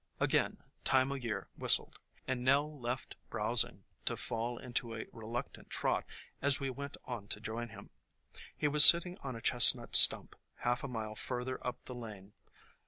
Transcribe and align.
Again 0.19 0.57
Time 0.83 1.11
o' 1.11 1.13
Year 1.13 1.47
whistled, 1.55 1.99
and 2.27 2.43
Nell 2.43 2.79
left 2.79 3.15
browsing 3.29 3.83
to 4.05 4.17
fall 4.17 4.57
into 4.57 4.95
a 4.95 5.05
reluctant 5.13 5.69
trot 5.69 6.05
as 6.41 6.59
we 6.59 6.71
went 6.71 6.97
on 7.05 7.27
to 7.27 7.39
join 7.39 7.69
him. 7.69 7.91
He 8.57 8.67
was 8.67 8.83
sitting 8.83 9.19
on 9.19 9.35
a 9.35 9.41
chestnut 9.41 9.95
stump, 9.95 10.35
half 10.55 10.83
a 10.83 10.87
mile 10.87 11.13
further 11.15 11.63
up 11.65 11.85
the 11.85 11.93
lane. 11.93 12.33